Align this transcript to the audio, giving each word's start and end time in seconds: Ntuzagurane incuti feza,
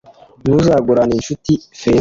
Ntuzagurane 0.43 1.13
incuti 1.17 1.53
feza, 1.79 1.89